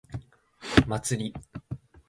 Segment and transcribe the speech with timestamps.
[0.87, 1.33] 祭り